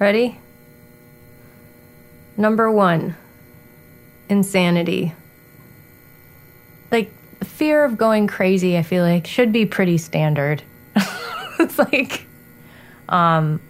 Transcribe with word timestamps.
Ready? 0.00 0.38
Number 2.38 2.70
one 2.72 3.16
insanity. 4.30 5.12
Like, 6.90 7.12
fear 7.44 7.84
of 7.84 7.98
going 7.98 8.26
crazy, 8.26 8.78
I 8.78 8.82
feel 8.82 9.04
like, 9.04 9.26
should 9.26 9.52
be 9.52 9.66
pretty 9.66 9.98
standard. 9.98 10.62
it's 11.58 11.78
like, 11.78 12.26
um, 13.10 13.60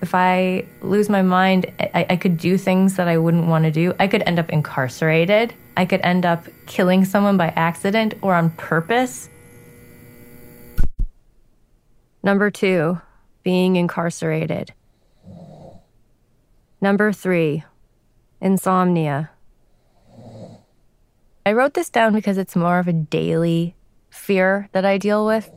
if 0.00 0.14
I 0.14 0.64
lose 0.80 1.10
my 1.10 1.20
mind, 1.20 1.70
I, 1.78 2.06
I 2.10 2.16
could 2.16 2.38
do 2.38 2.56
things 2.56 2.96
that 2.96 3.06
I 3.06 3.18
wouldn't 3.18 3.46
want 3.46 3.64
to 3.64 3.70
do. 3.70 3.92
I 4.00 4.06
could 4.06 4.22
end 4.22 4.38
up 4.38 4.48
incarcerated. 4.50 5.52
I 5.76 5.84
could 5.84 6.00
end 6.02 6.24
up 6.24 6.46
killing 6.64 7.04
someone 7.04 7.36
by 7.36 7.48
accident 7.48 8.14
or 8.22 8.34
on 8.34 8.50
purpose. 8.50 9.28
Number 12.22 12.50
two, 12.50 13.00
being 13.42 13.76
incarcerated. 13.76 14.72
Number 16.84 17.14
three, 17.14 17.64
insomnia. 18.42 19.30
I 21.46 21.52
wrote 21.54 21.72
this 21.72 21.88
down 21.88 22.12
because 22.12 22.36
it's 22.36 22.54
more 22.54 22.78
of 22.78 22.86
a 22.86 22.92
daily 22.92 23.74
fear 24.10 24.68
that 24.72 24.84
I 24.84 24.98
deal 24.98 25.24
with. 25.24 25.50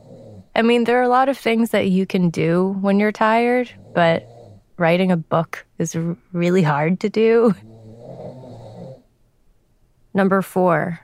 I 0.56 0.62
mean, 0.62 0.84
there 0.84 0.98
are 0.98 1.02
a 1.02 1.08
lot 1.10 1.28
of 1.28 1.36
things 1.36 1.68
that 1.72 1.90
you 1.90 2.06
can 2.06 2.30
do 2.30 2.78
when 2.80 2.98
you're 2.98 3.12
tired, 3.12 3.70
but 3.94 4.26
writing 4.78 5.12
a 5.12 5.18
book 5.18 5.66
is 5.76 5.94
r- 5.94 6.16
really 6.32 6.62
hard 6.62 6.98
to 7.00 7.10
do. 7.10 7.54
Number 10.14 10.40
four, 10.40 10.98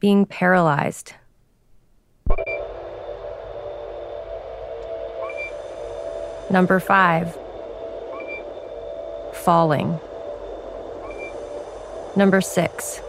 being 0.00 0.26
paralyzed. 0.26 1.12
Number 6.50 6.80
five, 6.80 7.38
falling. 9.48 9.98
Number 12.16 12.42
six, 12.42 13.00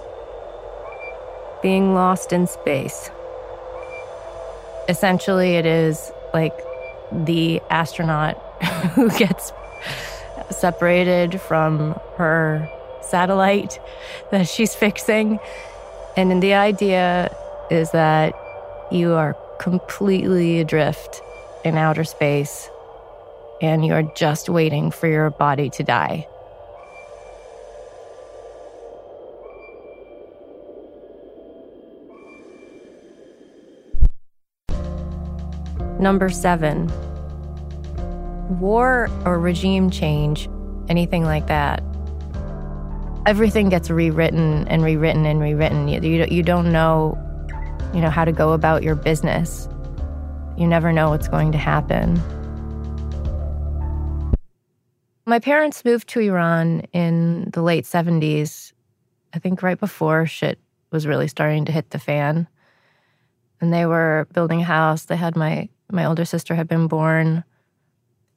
being 1.62 1.94
lost 1.94 2.32
in 2.32 2.48
space. 2.48 3.12
Essentially, 4.88 5.56
it 5.56 5.66
is 5.66 6.14
like 6.34 6.58
the 7.12 7.62
astronaut 7.70 8.38
who 8.96 9.10
gets 9.18 9.52
separated 10.50 11.42
from 11.42 12.00
her 12.16 12.70
satellite 13.02 13.78
that 14.32 14.48
she's 14.48 14.74
fixing. 14.74 15.42
And 16.16 16.42
the 16.42 16.54
idea 16.54 17.36
is 17.70 17.92
that 17.92 18.34
you 18.94 19.12
are 19.12 19.36
completely 19.60 20.62
adrift 20.62 21.22
in 21.66 21.76
outer 21.76 22.06
space 22.06 22.70
and 23.62 23.86
you're 23.86 24.10
just 24.16 24.50
waiting 24.50 24.92
for 24.92 25.08
your 25.08 25.30
body 25.30 25.70
to 25.72 25.84
die. 25.84 26.29
Number 36.00 36.30
seven, 36.30 36.88
war 38.60 39.10
or 39.26 39.40
regime 39.40 39.90
change, 39.90 40.50
anything 40.88 41.24
like 41.24 41.48
that. 41.48 41.84
Everything 43.26 43.70
gets 43.70 43.90
rewritten 43.90 44.68
and 44.70 44.84
rewritten 44.84 45.26
and 45.26 45.42
rewritten. 45.42 45.88
You, 45.88 46.02
you, 46.02 46.26
you 46.32 46.42
don't 46.42 46.72
know, 46.72 47.18
you 47.94 48.02
know, 48.02 48.10
how 48.10 48.26
to 48.26 48.32
go 48.32 48.54
about 48.54 48.82
your 48.82 48.96
business. 48.96 49.68
You 50.58 50.68
never 50.68 50.92
know 50.92 51.10
what's 51.10 51.28
going 51.28 51.52
to 51.52 51.58
happen. 51.58 52.22
My 55.26 55.40
parents 55.40 55.86
moved 55.86 56.08
to 56.10 56.22
Iran 56.22 56.82
in 56.92 57.52
the 57.54 57.62
late 57.62 57.86
70s, 57.86 58.74
I 59.34 59.40
think 59.40 59.62
right 59.62 59.80
before 59.80 60.26
shit 60.26 60.60
was 60.92 61.06
really 61.06 61.28
starting 61.28 61.66
to 61.66 61.72
hit 61.72 61.92
the 61.92 62.00
fan. 62.00 62.48
And 63.62 63.74
they 63.74 63.86
were 63.86 64.28
building 64.34 64.62
a 64.62 64.66
house. 64.66 65.06
They 65.06 65.16
had 65.16 65.36
my 65.36 65.70
my 65.92 66.06
older 66.06 66.26
sister 66.26 66.56
had 66.56 66.68
been 66.68 66.88
born 66.88 67.44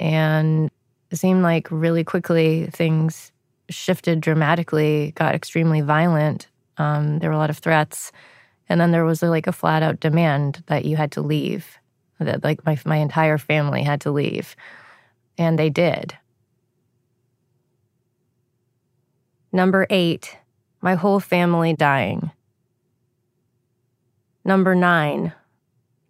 and 0.03 0.69
it 1.12 1.16
seemed 1.16 1.44
like 1.44 1.71
really 1.71 2.03
quickly 2.03 2.66
things 2.72 3.31
shifted 3.71 4.21
dramatically, 4.21 5.12
got 5.15 5.34
extremely 5.34 5.81
violent. 5.81 6.49
Um, 6.77 7.21
there 7.21 7.31
were 7.31 7.37
a 7.37 7.38
lot 7.38 7.50
of 7.50 7.59
threats. 7.59 8.11
And 8.69 8.81
then 8.81 8.91
there 8.91 9.05
was 9.05 9.22
a, 9.22 9.28
like 9.28 9.47
a 9.47 9.53
flat 9.53 9.84
out 9.84 10.00
demand 10.00 10.65
that 10.66 10.84
you 10.84 10.97
had 10.97 11.12
to 11.12 11.21
leave, 11.21 11.78
that 12.19 12.43
like 12.43 12.66
my, 12.66 12.77
my 12.84 12.97
entire 12.97 13.38
family 13.38 13.84
had 13.84 14.00
to 14.00 14.11
leave. 14.11 14.56
And 15.38 15.56
they 15.56 15.71
did. 15.71 16.19
Number 19.53 19.87
eight, 19.88 20.37
my 20.81 20.97
whole 20.97 21.21
family 21.21 21.75
dying. 21.75 22.31
Number 24.45 24.75
nine, 24.75 25.33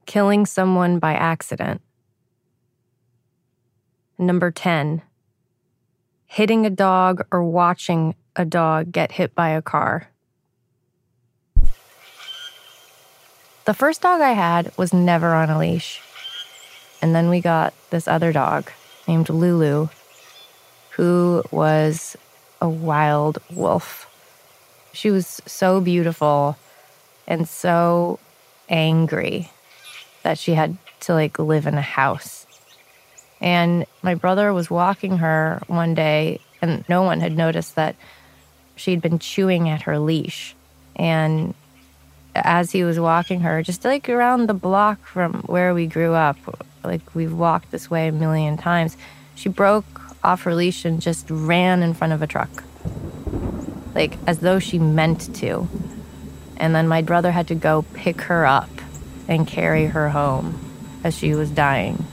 killing 0.06 0.47
someone 0.47 0.98
by 0.98 1.12
accident. 1.12 1.82
Number 4.19 4.50
10, 4.50 5.03
hitting 6.26 6.65
a 6.65 6.70
dog 6.70 7.26
or 7.31 7.43
watching 7.43 8.15
a 8.34 8.47
dog 8.47 8.91
get 8.91 9.12
hit 9.12 9.34
by 9.34 9.50
a 9.50 9.60
car. 9.60 10.09
The 13.66 13.75
first 13.75 14.00
dog 14.00 14.22
I 14.22 14.32
had 14.32 14.72
was 14.78 14.94
never 14.94 15.34
on 15.34 15.50
a 15.50 15.59
leash. 15.59 16.00
And 17.03 17.14
then 17.14 17.28
we 17.28 17.41
got 17.41 17.75
this 17.91 18.09
other 18.09 18.32
dog 18.32 18.70
named 19.06 19.28
Lulu, 19.28 19.88
who 20.91 21.43
was 21.50 22.16
a 22.62 22.69
wild 22.69 23.38
wolf. 23.50 24.09
She 24.94 25.10
was 25.10 25.43
so 25.47 25.81
beautiful 25.81 26.56
and 27.26 27.48
so 27.48 28.19
angry 28.69 29.50
that 30.22 30.38
she 30.38 30.54
had 30.54 30.76
to 31.00 31.14
like 31.14 31.38
live 31.38 31.66
in 31.66 31.74
a 31.74 31.82
house. 31.82 32.46
And 33.40 33.86
my 34.02 34.14
brother 34.14 34.52
was 34.52 34.70
walking 34.70 35.19
her 35.19 35.60
one 35.66 35.94
day, 35.94 36.40
and 36.60 36.84
no 36.88 37.02
one 37.02 37.20
had 37.20 37.36
noticed 37.36 37.74
that 37.74 37.96
she'd 38.76 39.02
been 39.02 39.19
chewing 39.19 39.69
at 39.69 39.82
her 39.82 39.98
leash. 39.98 40.54
And 40.94 41.54
as 42.34 42.70
he 42.70 42.84
was 42.84 43.00
walking 43.00 43.40
her, 43.40 43.62
just 43.62 43.84
like 43.84 44.08
around 44.08 44.46
the 44.46 44.54
block 44.54 45.04
from 45.04 45.42
where 45.42 45.75
we 45.75 45.86
grew 45.86 46.14
up, 46.14 46.36
like 46.84 47.14
we've 47.14 47.32
walked 47.32 47.72
this 47.72 47.90
way 47.90 48.08
a 48.08 48.12
million 48.12 48.56
times, 48.56 48.96
she 49.34 49.48
broke 49.48 49.84
off 50.22 50.42
her 50.42 50.54
leash 50.54 50.84
and 50.84 51.00
just 51.00 51.26
ran 51.28 51.82
in 51.82 51.94
front 51.94 52.12
of 52.12 52.22
a 52.22 52.26
truck, 52.26 52.62
like 53.94 54.16
as 54.26 54.38
though 54.38 54.60
she 54.60 54.78
meant 54.78 55.34
to. 55.36 55.68
And 56.62 56.76
then 56.76 56.87
my 56.87 57.03
brother 57.03 57.32
had 57.32 57.49
to 57.49 57.56
go 57.56 57.82
pick 57.93 58.20
her 58.20 58.47
up 58.47 58.70
and 59.26 59.49
carry 59.49 59.87
her 59.87 60.09
home 60.09 60.61
as 61.03 61.12
she 61.12 61.35
was 61.35 61.50
dying. 61.50 62.06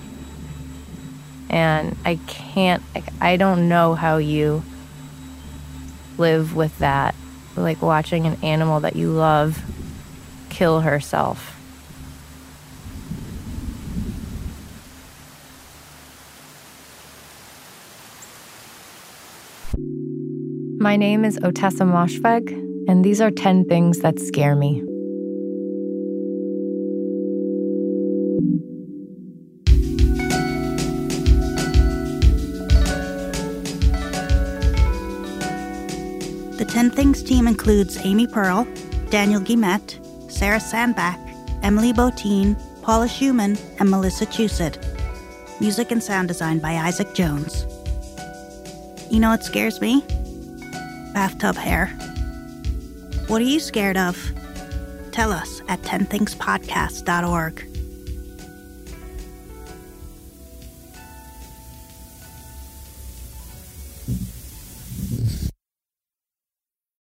And 1.52 1.96
I 2.04 2.16
can't, 2.26 2.82
I 3.22 3.38
don't 3.38 3.70
know 3.70 3.94
how 3.94 4.18
you 4.18 4.64
live 6.18 6.56
with 6.56 6.80
that 6.80 7.14
like 7.56 7.84
watching 7.84 8.26
an 8.26 8.44
animal 8.44 8.80
that 8.80 8.96
you 8.96 9.12
love 9.12 9.64
kill 10.50 10.82
herself. 10.82 11.56
My 20.80 20.96
name 20.96 21.24
is 21.24 21.38
Ottessa 21.38 21.86
Moshfegh, 21.86 22.69
and 22.90 23.06
these 23.06 23.22
are 23.22 23.30
10 23.30 23.66
things 23.66 24.00
that 24.00 24.18
scare 24.18 24.56
me. 24.56 24.82
The 36.58 36.66
10 36.66 36.90
Things 36.90 37.22
team 37.22 37.48
includes 37.48 38.04
Amy 38.04 38.26
Pearl, 38.26 38.68
Daniel 39.12 39.40
Guillemette, 39.40 40.00
Sarah 40.32 40.60
Sandbach, 40.60 41.20
Emily 41.62 41.94
Botein, 41.94 42.60
Paula 42.82 43.06
Szuchman, 43.06 43.60
and 43.80 43.92
Melissa 43.92 44.26
Chusett. 44.26 44.78
Music 45.62 45.92
and 45.92 46.02
sound 46.02 46.28
design 46.28 46.58
by 46.58 46.74
Isaac 46.74 47.14
Jones. 47.14 47.68
You 49.12 49.20
know 49.20 49.30
what 49.30 49.44
scares 49.44 49.80
me? 49.80 50.04
Bathtub 51.14 51.56
hair. 51.56 51.96
What 53.30 53.44
are 53.44 53.46
you 53.46 53.60
scared 53.60 53.96
of? 53.96 54.18
Tell 55.12 55.32
us 55.32 55.62
at 55.68 55.84
10thingspodcast.org. 55.84 57.79